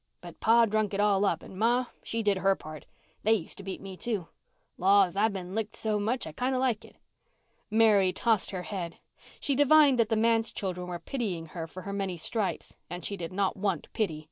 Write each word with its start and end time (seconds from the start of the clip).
But 0.19 0.39
pa 0.39 0.65
drunk 0.65 0.95
it 0.95 0.99
all 0.99 1.25
up 1.25 1.43
and 1.43 1.55
ma, 1.59 1.85
she 2.01 2.23
did 2.23 2.39
her 2.39 2.55
part. 2.55 2.87
They 3.21 3.33
used 3.33 3.57
to 3.59 3.63
beat 3.63 3.79
me, 3.79 3.95
too. 3.95 4.29
Laws, 4.79 5.15
I've 5.15 5.31
been 5.31 5.53
licked 5.53 5.75
so 5.75 5.99
much 5.99 6.25
I 6.25 6.31
kind 6.31 6.55
of 6.55 6.59
like 6.59 6.83
it." 6.83 6.95
Mary 7.69 8.11
tossed 8.11 8.49
her 8.49 8.63
head. 8.63 8.97
She 9.39 9.55
divined 9.55 9.99
that 9.99 10.09
the 10.09 10.17
manse 10.17 10.51
children 10.51 10.87
were 10.87 10.97
pitying 10.97 11.45
her 11.49 11.67
for 11.67 11.83
her 11.83 11.93
many 11.93 12.17
stripes 12.17 12.77
and 12.89 13.05
she 13.05 13.15
did 13.15 13.31
not 13.31 13.55
want 13.55 13.93
pity. 13.93 14.19